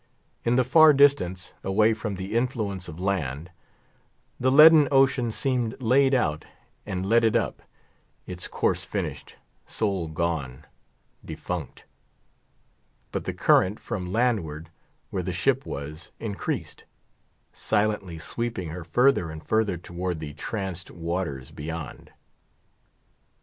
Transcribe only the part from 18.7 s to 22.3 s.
further and further towards the tranced waters beyond.